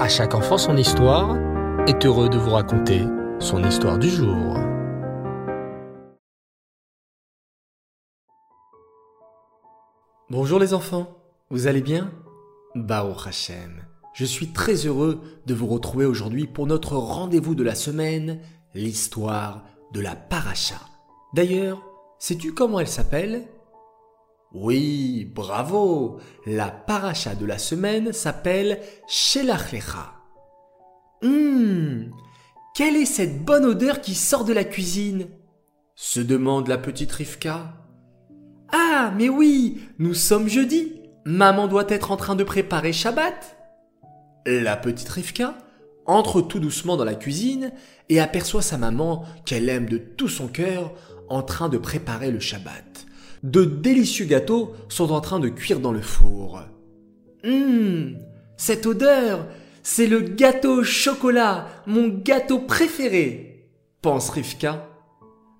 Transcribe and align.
À 0.00 0.08
chaque 0.08 0.34
enfant 0.34 0.56
son 0.56 0.78
histoire 0.78 1.36
est 1.86 2.06
heureux 2.06 2.30
de 2.30 2.38
vous 2.38 2.52
raconter 2.52 3.02
son 3.38 3.62
histoire 3.62 3.98
du 3.98 4.08
jour. 4.08 4.56
Bonjour 10.30 10.58
les 10.58 10.72
enfants, 10.72 11.18
vous 11.50 11.66
allez 11.66 11.82
bien? 11.82 12.10
Baruch 12.74 13.26
Hashem, 13.26 13.82
je 14.14 14.24
suis 14.24 14.54
très 14.54 14.86
heureux 14.86 15.20
de 15.44 15.52
vous 15.52 15.66
retrouver 15.66 16.06
aujourd'hui 16.06 16.46
pour 16.46 16.66
notre 16.66 16.96
rendez-vous 16.96 17.54
de 17.54 17.62
la 17.62 17.74
semaine, 17.74 18.40
l'histoire 18.72 19.66
de 19.92 20.00
la 20.00 20.16
paracha. 20.16 20.76
D'ailleurs, 21.34 21.82
sais-tu 22.18 22.54
comment 22.54 22.80
elle 22.80 22.88
s'appelle? 22.88 23.48
Oui, 24.52 25.30
bravo 25.32 26.18
La 26.44 26.70
paracha 26.70 27.36
de 27.36 27.46
la 27.46 27.58
semaine 27.58 28.12
s'appelle 28.12 28.80
Shelach 29.06 29.70
Lecha. 29.72 30.14
Hum 31.22 32.10
Quelle 32.74 32.96
est 32.96 33.04
cette 33.06 33.44
bonne 33.44 33.64
odeur 33.64 34.00
qui 34.00 34.14
sort 34.14 34.44
de 34.44 34.52
la 34.52 34.64
cuisine? 34.64 35.28
se 35.94 36.18
demande 36.18 36.66
la 36.68 36.78
petite 36.78 37.12
Rivka. 37.12 37.74
Ah, 38.72 39.12
mais 39.18 39.28
oui, 39.28 39.82
nous 39.98 40.14
sommes 40.14 40.48
jeudi. 40.48 40.94
Maman 41.26 41.68
doit 41.68 41.84
être 41.88 42.10
en 42.10 42.16
train 42.16 42.36
de 42.36 42.42
préparer 42.42 42.94
Shabbat. 42.94 43.56
La 44.46 44.78
petite 44.78 45.10
Rivka 45.10 45.58
entre 46.06 46.40
tout 46.40 46.58
doucement 46.58 46.96
dans 46.96 47.04
la 47.04 47.14
cuisine 47.14 47.72
et 48.08 48.18
aperçoit 48.18 48.62
sa 48.62 48.78
maman 48.78 49.24
qu'elle 49.44 49.68
aime 49.68 49.90
de 49.90 49.98
tout 49.98 50.28
son 50.28 50.48
cœur 50.48 50.92
en 51.28 51.42
train 51.42 51.68
de 51.68 51.78
préparer 51.78 52.30
le 52.30 52.40
Shabbat 52.40 53.06
de 53.42 53.64
délicieux 53.64 54.26
gâteaux 54.26 54.74
sont 54.88 55.12
en 55.12 55.20
train 55.20 55.40
de 55.40 55.48
cuire 55.48 55.80
dans 55.80 55.92
le 55.92 56.02
four. 56.02 56.62
Hum, 57.44 58.16
cette 58.56 58.86
odeur, 58.86 59.46
c'est 59.82 60.06
le 60.06 60.20
gâteau 60.20 60.80
au 60.80 60.84
chocolat, 60.84 61.66
mon 61.86 62.08
gâteau 62.08 62.58
préféré, 62.58 63.70
pense 64.02 64.30
Rivka. 64.30 64.86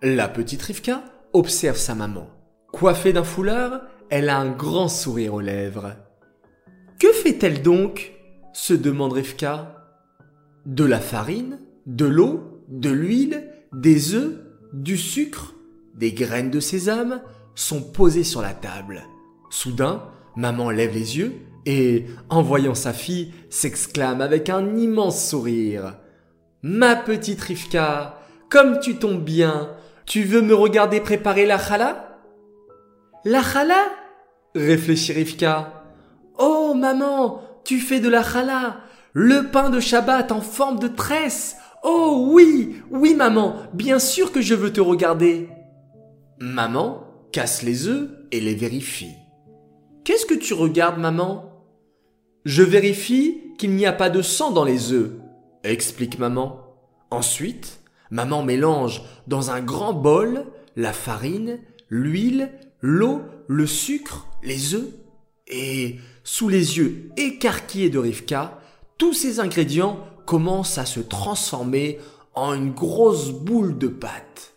La 0.03 0.29
petite 0.29 0.63
Rivka 0.63 1.03
observe 1.33 1.77
sa 1.77 1.95
maman. 1.95 2.29
Coiffée 2.73 3.13
d'un 3.13 3.25
foulard, 3.25 3.83
elle 4.11 4.29
a 4.29 4.39
un 4.39 4.51
grand 4.51 4.89
sourire 4.89 5.35
aux 5.35 5.41
lèvres. 5.41 5.97
Que 6.99 7.13
fait-elle 7.13 7.63
donc? 7.63 8.13
se 8.53 8.75
demande 8.75 9.13
Rivka. 9.13 9.77
De 10.67 10.85
la 10.85 11.01
farine, 11.01 11.61
de 11.87 12.05
l'eau, 12.05 12.63
de 12.69 12.91
l'huile, 12.91 13.51
des 13.73 14.15
œufs, 14.15 14.35
du 14.73 14.97
sucre, 14.97 15.55
des 15.95 16.13
graines 16.13 16.51
de 16.51 16.61
sésame, 16.61 17.23
sont 17.55 17.83
posés 17.83 18.25
sur 18.25 18.43
la 18.43 18.55
table. 18.55 19.03
Soudain, 19.51 20.03
maman 20.37 20.71
lève 20.71 20.95
les 20.95 21.19
yeux 21.19 21.35
et, 21.67 22.07
en 22.29 22.43
voyant 22.43 22.75
sa 22.75 22.93
fille, 22.93 23.33
s'exclame 23.51 24.21
avec 24.21 24.49
un 24.49 24.77
immense 24.77 25.29
sourire. 25.29 25.97
Ma 26.63 26.97
petite 26.97 27.41
Rivka, 27.41 28.19
comme 28.49 28.81
tu 28.81 28.97
tombes 28.97 29.25
bien, 29.25 29.71
tu 30.07 30.23
veux 30.25 30.43
me 30.43 30.55
regarder 30.55 31.01
préparer 31.01 31.47
la 31.47 31.59
chala 31.59 32.19
La 33.25 33.43
chala 33.43 33.87
réfléchit 34.55 35.13
Rivka. 35.13 35.85
Oh 36.39 36.75
maman, 36.75 37.43
tu 37.65 37.79
fais 37.79 38.01
de 38.01 38.09
la 38.09 38.23
chala, 38.23 38.81
le 39.13 39.51
pain 39.51 39.71
de 39.71 39.81
Shabbat 39.81 40.33
en 40.33 40.41
forme 40.41 40.79
de 40.79 40.89
tresse. 40.89 41.57
Oh 41.83 42.29
oui, 42.31 42.83
oui 42.91 43.15
maman, 43.15 43.57
bien 43.73 43.99
sûr 43.99 44.33
que 44.33 44.41
je 44.41 44.55
veux 44.55 44.73
te 44.73 44.81
regarder. 44.81 45.49
Maman 46.39 47.10
casse 47.33 47.63
les 47.63 47.87
œufs 47.87 48.11
et 48.33 48.41
les 48.41 48.55
vérifie. 48.55 49.15
Qu'est-ce 50.05 50.27
que 50.27 50.35
tu 50.35 50.55
regardes, 50.55 50.99
maman? 50.99 51.65
Je 52.45 52.63
vérifie 52.63 53.39
qu'il 53.59 53.73
n'y 53.73 53.87
a 53.87 53.93
pas 53.93 54.11
de 54.11 54.23
sang 54.23 54.51
dans 54.51 54.65
les 54.65 54.93
œufs, 54.93 55.13
explique 55.63 56.19
maman. 56.19 56.61
Ensuite, 57.11 57.81
maman 58.11 58.43
mélange 58.43 59.03
dans 59.27 59.51
un 59.51 59.61
grand 59.61 59.93
bol 59.93 60.47
la 60.77 60.93
farine, 60.93 61.61
l'huile, 61.89 62.53
l'eau, 62.81 63.23
le 63.49 63.67
sucre, 63.67 64.27
les 64.43 64.75
œufs, 64.75 64.89
et 65.47 65.97
sous 66.25 66.49
les 66.49 66.79
yeux 66.79 67.11
écarquillés 67.17 67.91
de 67.91 67.99
Rivka, 67.99 68.61
tous 68.99 69.13
ces 69.13 69.41
ingrédients 69.41 69.99
commencent 70.27 70.79
à 70.79 70.87
se 70.87 71.01
transformer 71.01 71.99
en 72.35 72.55
une 72.55 72.73
grosse 72.73 73.31
boule 73.31 73.77
de 73.77 73.89
pâte. 73.89 74.55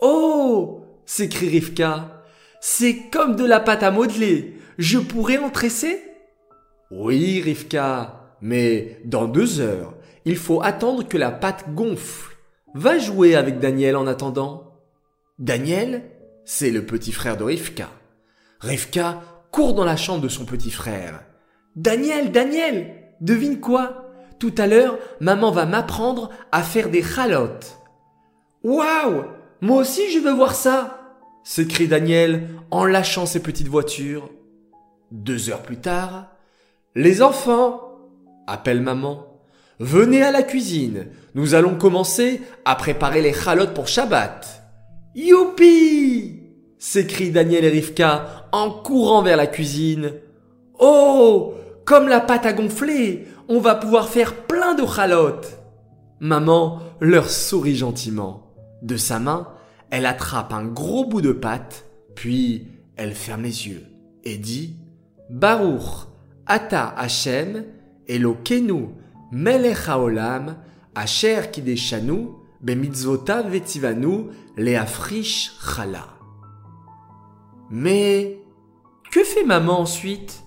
Oh 0.00 0.83
s'écrie 1.06 1.48
Rivka. 1.48 2.22
C'est 2.60 3.10
comme 3.10 3.36
de 3.36 3.44
la 3.44 3.60
pâte 3.60 3.82
à 3.82 3.90
modeler. 3.90 4.58
Je 4.78 4.98
pourrais 4.98 5.38
en 5.38 5.50
tresser? 5.50 6.00
Oui, 6.90 7.40
Rivka, 7.40 8.36
mais 8.40 9.00
dans 9.04 9.26
deux 9.26 9.60
heures, 9.60 9.94
il 10.24 10.36
faut 10.36 10.62
attendre 10.62 11.06
que 11.06 11.18
la 11.18 11.30
pâte 11.30 11.74
gonfle. 11.74 12.36
Va 12.74 12.98
jouer 12.98 13.36
avec 13.36 13.58
Daniel 13.58 13.96
en 13.96 14.06
attendant. 14.06 14.80
Daniel, 15.38 16.10
c'est 16.44 16.70
le 16.70 16.84
petit 16.86 17.12
frère 17.12 17.36
de 17.36 17.44
Rivka. 17.44 17.88
Rivka 18.60 19.22
court 19.50 19.74
dans 19.74 19.84
la 19.84 19.96
chambre 19.96 20.22
de 20.22 20.28
son 20.28 20.44
petit 20.44 20.70
frère. 20.70 21.22
Daniel, 21.76 22.32
Daniel, 22.32 22.94
devine 23.20 23.60
quoi? 23.60 24.10
Tout 24.38 24.54
à 24.58 24.66
l'heure, 24.66 24.98
maman 25.20 25.50
va 25.50 25.66
m'apprendre 25.66 26.30
à 26.50 26.62
faire 26.62 26.90
des 26.90 27.02
chalotes. 27.02 27.78
Waouh 28.62 29.24
moi 29.60 29.78
aussi 29.78 30.10
je 30.10 30.18
veux 30.18 30.32
voir 30.32 30.54
ça 30.54 31.00
s'écrie 31.44 31.88
Daniel 31.88 32.48
en 32.70 32.86
lâchant 32.86 33.26
ses 33.26 33.40
petites 33.40 33.68
voitures. 33.68 34.30
Deux 35.12 35.50
heures 35.50 35.62
plus 35.62 35.76
tard, 35.76 36.28
les 36.96 37.22
enfants, 37.22 37.98
appelle 38.46 38.80
maman, 38.80 39.40
venez 39.78 40.22
à 40.22 40.32
la 40.32 40.42
cuisine, 40.42 41.06
nous 41.34 41.54
allons 41.54 41.76
commencer 41.76 42.40
à 42.64 42.74
préparer 42.74 43.22
les 43.22 43.32
chalotes 43.32 43.74
pour 43.74 43.86
Shabbat. 43.86 44.62
Youpi 45.14 46.40
s'écrie 46.78 47.30
Daniel 47.30 47.64
et 47.64 47.68
Rivka 47.68 48.48
en 48.52 48.70
courant 48.70 49.22
vers 49.22 49.36
la 49.36 49.46
cuisine. 49.46 50.14
Oh 50.78 51.54
Comme 51.84 52.08
la 52.08 52.20
pâte 52.20 52.46
a 52.46 52.52
gonflé, 52.52 53.28
on 53.48 53.60
va 53.60 53.74
pouvoir 53.74 54.08
faire 54.08 54.34
plein 54.34 54.74
de 54.74 54.86
chalotes. 54.86 55.58
Maman 56.20 56.80
leur 57.00 57.30
sourit 57.30 57.76
gentiment. 57.76 58.43
De 58.84 58.98
sa 58.98 59.18
main, 59.18 59.48
elle 59.88 60.04
attrape 60.04 60.52
un 60.52 60.66
gros 60.66 61.06
bout 61.06 61.22
de 61.22 61.32
pâte, 61.32 61.86
puis 62.14 62.68
elle 62.96 63.14
ferme 63.14 63.42
les 63.42 63.66
yeux 63.66 63.82
et 64.24 64.36
dit 64.36 64.76
Baruch, 65.30 66.06
Ata 66.44 66.88
Hashem, 66.88 67.64
Elokenu, 68.06 68.88
Melech 69.32 69.88
Haolam, 69.88 70.58
Asher 70.94 71.50
Kideshanu, 71.50 72.28
Bemitzvota 72.60 73.40
Vetivanu, 73.40 74.26
Leafrish 74.58 75.52
Chala. 75.58 76.06
Mais 77.70 78.38
que 79.10 79.24
fait 79.24 79.44
maman 79.44 79.80
ensuite? 79.80 80.42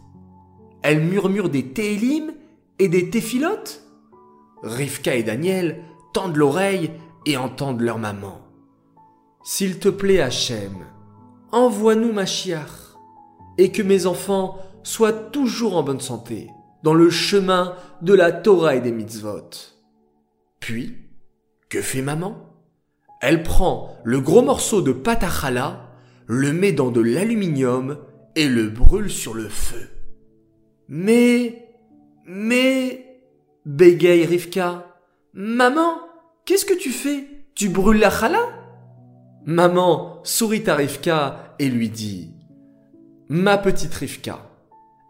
Elle 0.83 1.01
murmure 1.01 1.49
des 1.49 1.69
télim 1.69 2.33
et 2.77 2.87
des 2.87 3.09
téphilotes? 3.09 3.83
Rivka 4.61 5.15
et 5.15 5.23
Daniel 5.23 5.83
tendent 6.13 6.37
l'oreille 6.37 6.91
et 7.27 7.35
entendent 7.35 7.81
leur 7.81 7.99
maman. 7.99 8.39
S'il 9.43 9.79
te 9.79 9.89
plaît, 9.89 10.21
Hachem, 10.21 10.85
envoie-nous 11.51 12.13
Machiach, 12.13 12.95
et 13.57 13.71
que 13.71 13.81
mes 13.81 14.05
enfants 14.05 14.59
soient 14.81 15.11
toujours 15.11 15.75
en 15.75 15.83
bonne 15.83 15.99
santé, 15.99 16.49
dans 16.83 16.93
le 16.93 17.09
chemin 17.09 17.75
de 18.01 18.13
la 18.13 18.31
Torah 18.31 18.75
et 18.75 18.81
des 18.81 18.93
mitzvot. 18.93 19.49
Puis, 20.61 20.95
que 21.69 21.81
fait 21.81 22.01
maman? 22.01 22.37
Elle 23.19 23.43
prend 23.43 23.97
le 24.05 24.21
gros 24.21 24.41
morceau 24.41 24.81
de 24.81 24.93
pâte 24.93 25.23
à 25.23 25.29
challah, 25.29 25.91
le 26.27 26.53
met 26.53 26.71
dans 26.71 26.91
de 26.91 27.01
l'aluminium 27.01 27.97
et 28.35 28.47
le 28.47 28.69
brûle 28.69 29.09
sur 29.09 29.33
le 29.33 29.49
feu. 29.49 29.89
Mais, 30.87 31.73
mais, 32.25 33.21
bégaye 33.65 34.25
Rivka, 34.25 34.95
maman, 35.33 36.06
Qu'est-ce 36.47 36.63
que 36.63 36.73
tu 36.73 36.91
fais? 36.91 37.25
Tu 37.55 37.67
brûles 37.67 37.99
la 37.99 38.09
chala 38.09 38.39
Maman 39.45 40.21
sourit 40.23 40.63
à 40.67 40.75
Rivka 40.75 41.53
et 41.59 41.67
lui 41.67 41.89
dit 41.89 42.31
Ma 43.27 43.57
petite 43.57 43.93
Rivka, 43.93 44.39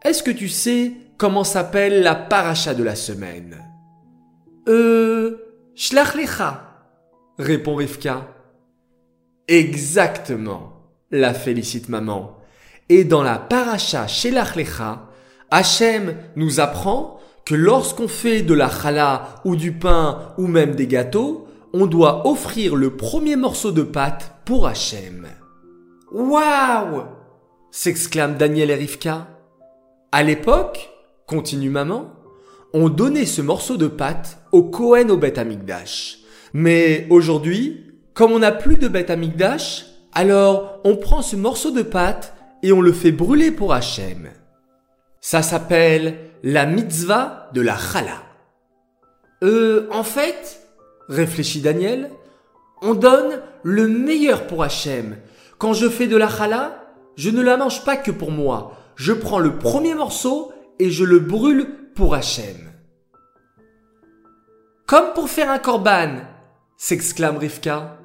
est-ce 0.04 0.24
que 0.24 0.32
tu 0.32 0.50
sais 0.50 0.94
comment 1.16 1.44
s'appelle 1.44 2.02
la 2.02 2.16
paracha 2.16 2.74
de 2.74 2.84
la 2.84 2.96
semaine? 2.96 3.64
Euh, 4.68 5.38
Shlachlecha, 5.76 6.88
répond 7.38 7.76
Rivka. 7.76 8.28
Exactement, 9.48 10.90
la 11.12 11.36
félicite 11.36 11.88
maman. 11.88 12.36
Et 12.90 13.04
dans 13.04 13.22
la 13.22 13.38
paracha 13.38 14.08
Shlachlecha, 14.08 15.08
Hachem 15.52 16.16
nous 16.36 16.60
apprend 16.60 17.17
que 17.48 17.56
lorsqu'on 17.56 18.10
fait 18.10 18.42
de 18.42 18.54
la 18.54 18.70
challah 18.70 19.42
ou 19.46 19.56
du 19.56 19.72
pain 19.72 20.34
ou 20.38 20.48
même 20.48 20.76
des 20.76 20.86
gâteaux, 20.86 21.48
on 21.72 21.86
doit 21.86 22.28
offrir 22.28 22.76
le 22.76 22.98
premier 22.98 23.38
morceau 23.38 23.72
de 23.72 23.84
pâte 23.84 24.34
pour 24.44 24.68
Hachem. 24.68 25.28
Waouh 26.12 27.04
s'exclame 27.72 28.36
Daniel 28.36 28.70
et 28.70 28.76
Rivka. 28.76 29.30
À 30.12 30.24
l'époque, 30.24 30.90
continue 31.26 31.70
maman, 31.70 32.12
on 32.74 32.90
donnait 32.90 33.26
ce 33.26 33.42
morceau 33.42 33.78
de 33.78 33.88
pâte 33.88 34.40
au 34.52 34.64
Cohen 34.64 35.08
au 35.08 35.16
Beth 35.16 35.38
Amikdash. 35.38 36.20
Mais 36.52 37.08
aujourd'hui, 37.10 37.94
comme 38.14 38.34
on 38.34 38.40
n'a 38.40 38.52
plus 38.52 38.76
de 38.76 38.90
Beth 38.90 39.10
Amikdash, 39.10 39.86
alors 40.12 40.82
on 40.84 40.98
prend 40.98 41.22
ce 41.22 41.38
morceau 41.38 41.72
de 41.72 41.84
pâte 41.84 42.34
et 42.62 42.74
on 42.74 42.82
le 42.82 42.92
fait 42.92 43.14
brûler 43.14 43.52
pour 43.52 43.72
Hachem. 43.72 44.32
Ça 45.22 45.42
s'appelle 45.42 46.18
la 46.50 46.66
mitzvah 46.66 47.50
de 47.54 47.60
la 47.60 47.78
challah. 47.78 48.24
Euh, 49.44 49.90
en 49.92 50.04
fait, 50.04 50.62
réfléchit 51.10 51.60
Daniel, 51.60 52.10
on 52.82 52.94
donne 52.94 53.42
le 53.64 53.90
meilleur 53.90 54.48
pour 54.48 54.64
Hachem. 54.64 55.18
Quand 55.58 55.74
je 55.74 55.90
fais 55.90 56.08
de 56.08 56.16
la 56.16 56.30
challah, 56.30 56.86
je 57.18 57.32
ne 57.32 57.42
la 57.42 57.58
mange 57.58 57.84
pas 57.84 57.98
que 57.98 58.12
pour 58.12 58.32
moi. 58.32 58.78
Je 58.96 59.12
prends 59.12 59.40
le 59.40 59.58
premier 59.58 59.94
morceau 59.94 60.54
et 60.80 60.90
je 60.90 61.04
le 61.04 61.20
brûle 61.20 61.68
pour 61.96 62.16
Hachem. 62.16 62.56
Comme 64.86 65.12
pour 65.16 65.28
faire 65.28 65.52
un 65.52 65.60
korban, 65.60 66.22
s'exclame 66.78 67.36
Rivka. 67.36 68.00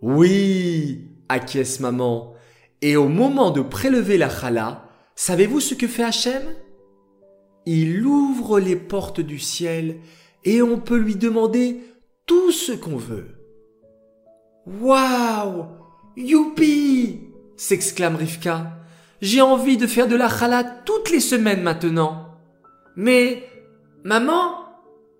Oui, 0.00 1.08
acquiesce 1.28 1.80
maman. 1.80 2.34
Et 2.82 2.96
au 2.96 3.08
moment 3.08 3.50
de 3.50 3.62
prélever 3.62 4.16
la 4.16 4.30
challah, 4.30 4.84
savez-vous 5.16 5.58
ce 5.58 5.74
que 5.74 5.88
fait 5.88 6.04
Hachem? 6.04 6.44
Il 7.66 8.04
ouvre 8.06 8.60
les 8.60 8.76
portes 8.76 9.20
du 9.20 9.38
ciel 9.38 9.96
et 10.44 10.60
on 10.60 10.78
peut 10.78 10.98
lui 10.98 11.16
demander 11.16 11.80
tout 12.26 12.52
ce 12.52 12.72
qu'on 12.72 12.96
veut. 12.96 13.28
Waouh 14.66 15.66
Youpi 16.16 17.20
s'exclame 17.56 18.16
Rivka. 18.16 18.72
J'ai 19.20 19.40
envie 19.40 19.76
de 19.76 19.86
faire 19.86 20.08
de 20.08 20.16
la 20.16 20.28
challah 20.28 20.64
toutes 20.84 21.10
les 21.10 21.20
semaines 21.20 21.62
maintenant. 21.62 22.28
Mais, 22.96 23.42
maman? 24.04 24.54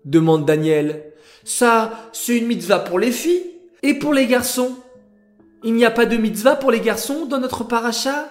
demande 0.05 0.45
Daniel. 0.45 1.13
Ça, 1.43 2.09
c'est 2.13 2.37
une 2.37 2.47
mitzvah 2.47 2.79
pour 2.79 2.99
les 2.99 3.11
filles 3.11 3.51
et 3.81 3.95
pour 3.95 4.13
les 4.13 4.27
garçons. 4.27 4.75
Il 5.63 5.73
n'y 5.73 5.85
a 5.85 5.91
pas 5.91 6.05
de 6.05 6.17
mitzvah 6.17 6.55
pour 6.55 6.71
les 6.71 6.79
garçons 6.79 7.25
dans 7.25 7.39
notre 7.39 7.63
paracha? 7.63 8.29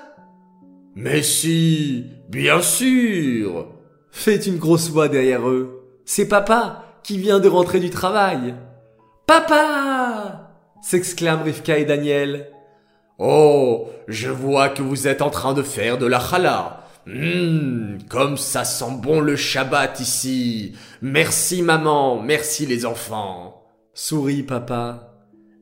Mais 0.95 1.23
si, 1.23 2.05
bien 2.29 2.63
sûr 2.63 3.74
fait 4.15 4.47
une 4.47 4.59
grosse 4.59 4.91
voix 4.91 5.09
derrière 5.09 5.47
eux. 5.49 5.83
C'est 6.07 6.29
papa 6.29 6.85
qui 7.03 7.19
vient 7.19 7.41
de 7.41 7.49
rentrer 7.49 7.81
du 7.81 7.91
travail. 7.91 8.55
Papa 9.27 10.51
s'exclament 10.81 11.43
Rivka 11.43 11.79
et 11.79 11.85
Daniel. 11.85 12.49
Oh, 13.19 13.89
je 14.07 14.31
vois 14.31 14.69
que 14.69 14.83
vous 14.83 15.09
êtes 15.09 15.21
en 15.21 15.31
train 15.31 15.53
de 15.53 15.63
faire 15.63 15.99
de 15.99 16.07
la 16.07 16.21
challah. 16.21 16.85
Hum, 17.09 17.99
comme 18.09 18.39
ça 18.39 18.65
sent 18.65 18.99
bon 19.03 19.21
le 19.21 19.37
Shabbat 19.37 19.99
ici. 20.01 20.75
Merci 21.03 21.63
maman, 21.63 22.23
merci 22.23 22.67
les 22.67 22.87
enfants. 22.87 23.65
Sourit 23.95 24.45
papa. 24.45 25.13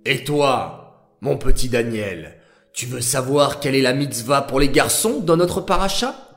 Et 0.05 0.25
toi, 0.25 1.08
mon 1.20 1.38
petit 1.38 1.69
Daniel, 1.70 2.37
tu 2.75 2.84
veux 2.84 3.00
savoir 3.00 3.60
quelle 3.60 3.75
est 3.75 3.82
la 3.82 3.94
mitzvah 3.94 4.43
pour 4.43 4.60
les 4.60 4.69
garçons 4.69 5.20
dans 5.20 5.38
notre 5.38 5.62
paracha? 5.62 6.31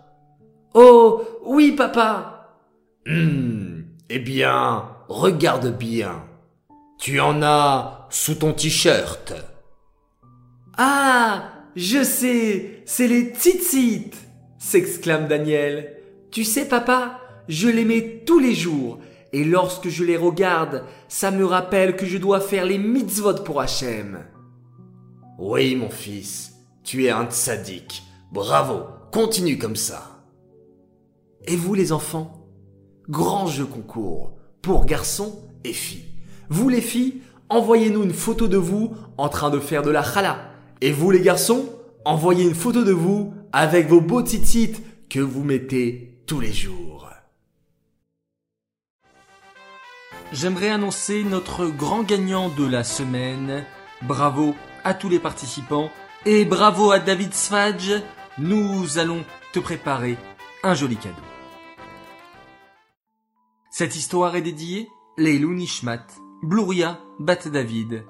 Oh, 0.77 1.23
oui 1.45 1.71
papa. 1.71 2.59
Hum, 3.07 3.85
eh 4.09 4.19
bien, 4.19 4.89
regarde 5.07 5.77
bien. 5.77 6.25
Tu 6.97 7.21
en 7.21 7.41
as 7.41 8.07
sous 8.09 8.35
ton 8.35 8.51
t-shirt. 8.51 9.33
Ah, 10.77 11.53
je 11.77 12.03
sais, 12.03 12.81
c'est 12.83 13.07
les 13.07 13.33
tzitzit 13.33 14.11
s'exclame 14.57 15.29
Daniel. 15.29 15.95
Tu 16.29 16.43
sais, 16.43 16.67
papa, 16.67 17.21
je 17.47 17.69
les 17.69 17.85
mets 17.85 18.23
tous 18.25 18.39
les 18.39 18.53
jours, 18.53 18.99
et 19.31 19.45
lorsque 19.45 19.87
je 19.87 20.03
les 20.03 20.17
regarde, 20.17 20.83
ça 21.07 21.31
me 21.31 21.45
rappelle 21.45 21.95
que 21.95 22.05
je 22.05 22.17
dois 22.17 22.41
faire 22.41 22.65
les 22.65 22.79
mitzvot 22.79 23.43
pour 23.45 23.61
Hachem. 23.61 24.25
Oui, 25.39 25.77
mon 25.77 25.89
fils, 25.89 26.51
tu 26.83 27.05
es 27.05 27.11
un 27.11 27.27
tzaddik. 27.27 28.03
Bravo, 28.33 28.81
continue 29.13 29.57
comme 29.57 29.77
ça. 29.77 30.14
Et 31.47 31.55
vous, 31.55 31.73
les 31.73 31.91
enfants 31.91 32.41
Grand 33.09 33.45
jeu 33.47 33.65
concours 33.65 34.33
pour 34.61 34.85
garçons 34.85 35.47
et 35.63 35.73
filles. 35.73 36.05
Vous, 36.49 36.69
les 36.69 36.81
filles, 36.81 37.21
envoyez-nous 37.49 38.03
une 38.03 38.13
photo 38.13 38.47
de 38.47 38.57
vous 38.57 38.95
en 39.17 39.29
train 39.29 39.51
de 39.51 39.59
faire 39.59 39.83
de 39.83 39.91
la 39.91 40.03
challah. 40.03 40.39
Et 40.81 40.91
vous, 40.91 41.11
les 41.11 41.21
garçons, 41.21 41.69
envoyez 42.03 42.43
une 42.43 42.55
photo 42.55 42.83
de 42.83 42.91
vous 42.91 43.33
avec 43.51 43.87
vos 43.87 44.01
beaux 44.01 44.23
titites 44.23 44.81
que 45.09 45.19
vous 45.19 45.43
mettez 45.43 46.19
tous 46.25 46.39
les 46.39 46.51
jours. 46.51 47.09
J'aimerais 50.31 50.69
annoncer 50.69 51.23
notre 51.23 51.67
grand 51.67 52.03
gagnant 52.03 52.49
de 52.49 52.65
la 52.65 52.83
semaine. 52.83 53.63
Bravo 54.01 54.55
à 54.83 54.93
tous 54.93 55.09
les 55.09 55.19
participants 55.19 55.89
et 56.25 56.43
bravo 56.43 56.91
à 56.91 56.99
David 56.99 57.33
Sfadj. 57.33 58.01
Nous 58.39 58.97
allons 58.97 59.23
te 59.53 59.59
préparer 59.59 60.17
un 60.63 60.73
joli 60.73 60.97
cadeau. 60.97 61.34
Cette 63.77 63.97
histoire 63.97 64.37
est 64.37 64.41
dédiée 64.41 64.89
Leilou 65.17 65.53
Nishmat, 65.53 66.07
Bluria 66.41 66.97
Bat 67.19 67.49
David, 67.51 68.05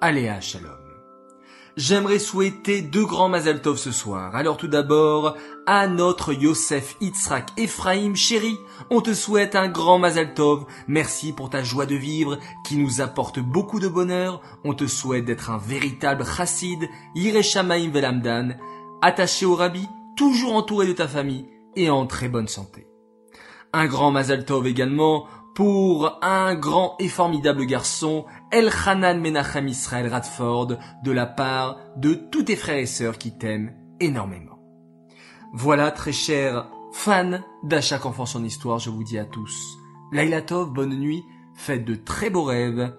Aléa 0.00 0.40
Shalom. 0.40 0.78
J'aimerais 1.76 2.20
souhaiter 2.20 2.82
deux 2.82 3.04
grands 3.04 3.28
Mazel 3.28 3.62
Tov 3.62 3.78
ce 3.78 3.90
soir. 3.90 4.36
Alors 4.36 4.58
tout 4.58 4.68
d'abord, 4.68 5.36
à 5.66 5.88
notre 5.88 6.32
Yosef 6.32 6.94
Itzrak 7.00 7.48
Ephraim 7.56 8.14
chéri, 8.14 8.56
on 8.90 9.00
te 9.00 9.12
souhaite 9.12 9.56
un 9.56 9.66
grand 9.66 9.98
Mazel 9.98 10.34
Tov. 10.34 10.66
Merci 10.86 11.32
pour 11.32 11.50
ta 11.50 11.64
joie 11.64 11.86
de 11.86 11.96
vivre 11.96 12.38
qui 12.64 12.76
nous 12.76 13.00
apporte 13.00 13.40
beaucoup 13.40 13.80
de 13.80 13.88
bonheur. 13.88 14.40
On 14.62 14.72
te 14.72 14.86
souhaite 14.86 15.24
d'être 15.24 15.50
un 15.50 15.58
véritable 15.58 16.24
chassid, 16.24 16.88
Yireshamaim 17.16 17.90
Velamdan, 17.90 18.50
attaché 19.00 19.46
au 19.46 19.56
rabbi, 19.56 19.84
toujours 20.16 20.54
entouré 20.54 20.86
de 20.86 20.92
ta 20.92 21.08
famille 21.08 21.48
et 21.74 21.90
en 21.90 22.06
très 22.06 22.28
bonne 22.28 22.46
santé. 22.46 22.86
Un 23.72 23.86
grand 23.86 24.10
Mazel 24.10 24.44
Tov 24.44 24.66
également 24.66 25.26
pour 25.54 26.18
un 26.22 26.54
grand 26.54 26.96
et 26.98 27.08
formidable 27.08 27.64
garçon, 27.64 28.26
Elchanan 28.50 29.20
Menachem 29.20 29.68
Israël 29.68 30.08
Radford, 30.08 30.78
de 31.02 31.10
la 31.10 31.26
part 31.26 31.78
de 31.96 32.14
tous 32.14 32.44
tes 32.44 32.56
frères 32.56 32.78
et 32.78 32.86
sœurs 32.86 33.18
qui 33.18 33.36
t'aiment 33.36 33.74
énormément. 34.00 34.58
Voilà, 35.54 35.90
très 35.90 36.12
chers 36.12 36.68
fans 36.92 37.40
d'À 37.62 37.80
chaque 37.80 38.06
enfant 38.06 38.26
son 38.26 38.44
histoire, 38.44 38.78
je 38.78 38.90
vous 38.90 39.04
dis 39.04 39.18
à 39.18 39.24
tous, 39.24 39.78
Laila 40.12 40.42
Tov, 40.42 40.70
bonne 40.70 40.98
nuit, 40.98 41.22
faites 41.54 41.84
de 41.84 41.94
très 41.94 42.28
beaux 42.28 42.44
rêves, 42.44 42.94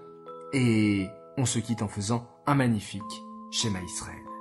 et 0.54 1.08
on 1.38 1.46
se 1.46 1.60
quitte 1.60 1.84
en 1.84 1.88
faisant 1.88 2.28
un 2.48 2.56
magnifique 2.56 3.02
schéma 3.52 3.80
Israël. 3.82 4.33